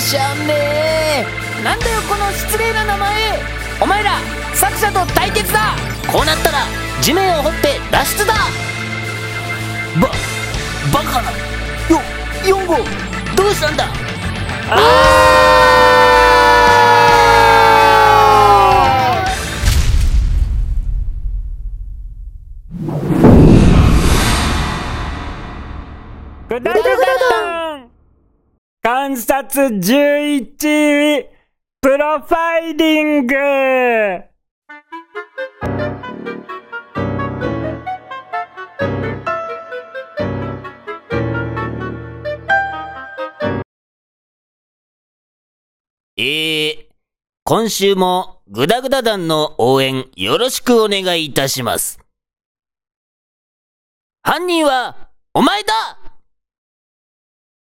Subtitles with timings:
[0.00, 0.54] しゃんね。
[1.60, 3.38] えなんだよこの失礼な名前。
[3.80, 4.12] お前ら
[4.54, 5.74] 作者と対決だ。
[6.10, 6.64] こうなったら
[7.02, 8.34] 地面を掘って脱出だ。
[10.00, 10.08] ば
[10.92, 11.30] バカな。
[11.90, 12.00] よ
[12.44, 12.76] 4号
[13.36, 13.84] どうしたんだ?
[14.72, 15.60] あ
[26.48, 26.96] ぐだぐだ
[27.30, 27.69] だん
[29.02, 31.26] 観察11
[31.80, 33.34] プロファイリング。
[33.34, 46.86] えー、
[47.44, 51.98] 今週もグダグダ団の応援よろしくお願いいたします。
[54.22, 55.72] 犯人はお前だ！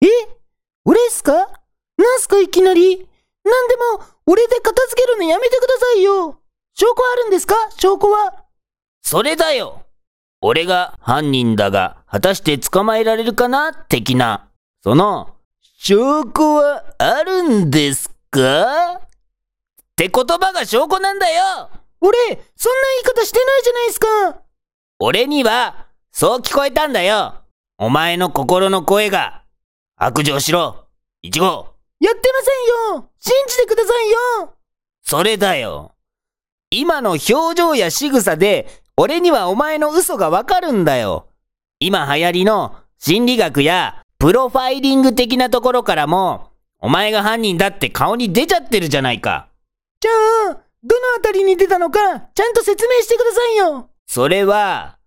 [0.00, 0.41] え？
[2.32, 2.96] かいきなり
[3.44, 6.38] なんでも、俺で片付けるのやめてくださいよ。
[6.74, 7.54] 証拠あるんですか？
[7.76, 8.44] 証拠は？
[9.02, 9.82] それだよ。
[10.40, 13.74] 俺が犯人だが、果たして捕まえられるかな？
[13.74, 14.48] 的な。
[14.82, 15.34] その、
[15.78, 18.94] 証拠はあるんですか？
[18.94, 19.00] っ
[19.96, 21.68] て言葉が証拠なんだよ。
[22.00, 22.18] 俺、
[22.56, 24.42] そんな言い方してないじゃないですか。
[24.98, 27.34] 俺には、そう聞こえたんだよ。
[27.78, 29.42] お前の心の声が、
[29.96, 30.86] 白状しろ。
[31.22, 31.71] 一号
[32.02, 32.40] やってま
[32.90, 34.54] せんよ信じてくださいよ
[35.04, 35.94] それだよ。
[36.70, 41.28] 今の表情や仕草で、俺にはお前の嘘がわかるんだよ。
[41.78, 46.50] 今流行りの心理学やプロファイリング的なところからも、
[46.80, 49.48] お前が犯人だって顔に出ちゃってるじゃないか。
[50.00, 50.10] じゃ
[50.50, 51.98] あ、どのあたりに出たのか、
[52.34, 54.98] ちゃんと説明してくださいよそれは、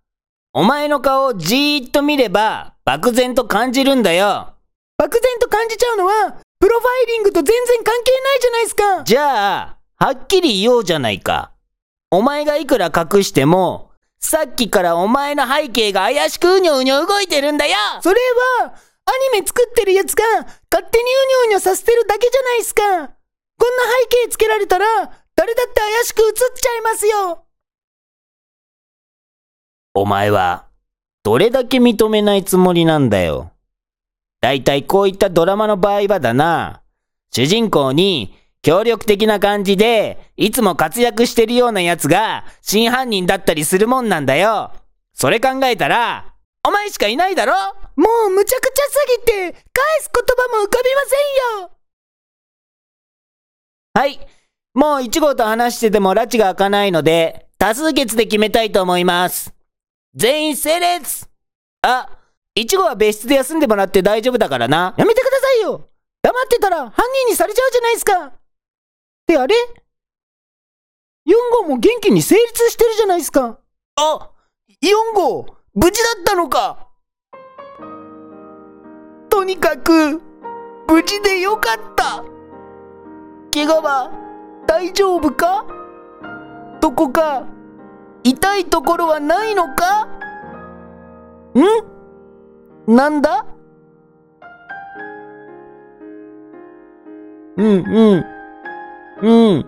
[0.54, 4.54] お前の顔をじーっと見れば、漠然と感じるんだよ。
[4.96, 11.52] 漠然と感じちゃうのは、プロファイリングと全然関係ないじゃないですかじゃあ、はっきり言おうじゃないか。
[12.10, 18.20] お前がいくら隠しても、さっきからお前の背景が怪しくうにょうにょ動いてるんだよそれ
[18.60, 18.72] は、
[19.08, 23.08] アニメ作ってるやつが、勝手にうにょうにょさせてるだけじゃないですかこんな背
[24.24, 24.86] 景つけられたら、
[25.36, 27.44] 誰だって怪しく映っちゃいますよ
[29.94, 30.66] お前は、
[31.22, 33.50] どれだけ認めないつもりなんだよ。
[34.46, 36.80] だいたいこういったドラマの場合はだな、
[37.32, 44.70] 主人公に協力的な感じで、いつも活躍してるような奴が真犯人だったりするもんなんだよ。
[45.14, 46.32] それ考えたら、
[46.64, 47.54] お前しかいないだろ？
[47.96, 51.16] もうむちゃくちゃすぎて、返す言葉も浮かびませ
[51.56, 51.70] んよ
[53.94, 54.20] はい。
[54.74, 59.52] もう1号と話してても拉致が開かないので、多数決で決めたいと思います。
[60.14, 61.28] 全員整列
[61.82, 62.15] あ、
[62.56, 64.94] 1号は別室で休んでもらって大丈夫だからな。
[64.96, 65.88] やめてくださいよ。
[66.22, 66.92] 黙ってたら犯
[67.24, 68.26] 人にされちゃうじゃないですか。
[68.26, 68.32] っ
[69.26, 69.54] てあれ
[71.28, 73.58] ?4 号も元気に成立してるじゃないですか。
[73.96, 74.30] あ
[74.82, 76.88] !4 号無事だったのか。
[79.28, 80.22] とにかく、
[80.88, 82.24] 無事でよかった。
[83.52, 84.10] 怪我は
[84.66, 85.66] 大丈夫か？
[86.80, 87.44] どこか
[88.24, 90.08] 痛いところはないのか？
[91.54, 91.95] ん？
[92.86, 93.44] なんだ？
[97.56, 98.24] うんうん。
[99.22, 99.66] うん。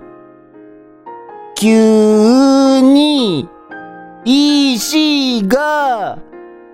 [1.57, 3.49] 急に、
[4.25, 6.19] 石が、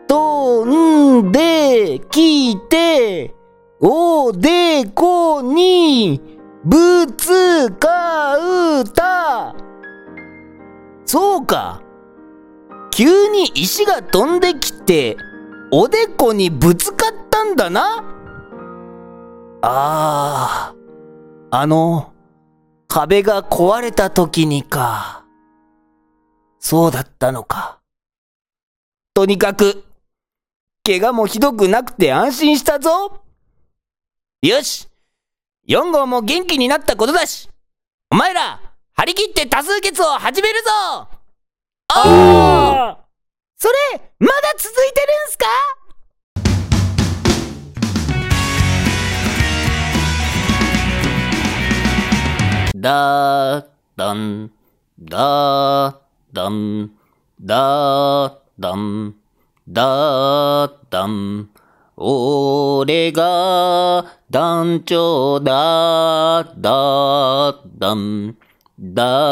[0.06, 3.34] 飛んできて、
[3.81, 6.21] おでこに、
[6.65, 8.37] ぶつか
[8.81, 9.54] うた。
[11.06, 11.81] そうか。
[12.91, 15.16] 急に石が飛んできて、
[15.71, 18.05] おでこにぶつかったんだな。
[19.63, 20.75] ああ。
[21.51, 22.13] あの、
[22.89, 25.25] 壁が壊れた時にか。
[26.59, 27.79] そうだったのか。
[29.15, 29.85] とにかく、
[30.84, 33.21] 怪我もひどくなくて安心したぞ。
[34.43, 34.89] よし
[35.69, 37.49] !4 号も元気になったことだし、
[38.10, 38.60] お前ら、
[38.95, 41.09] 張り切って多数決を始めるぞ
[41.97, 42.53] おー
[52.84, 53.65] だー
[53.97, 54.51] だん、
[55.01, 55.97] だー
[56.34, 56.91] だん、
[57.41, 59.15] だーだん、
[59.66, 61.48] だーだん。
[61.97, 68.36] 俺が団長だーだーだん、
[68.78, 69.25] だー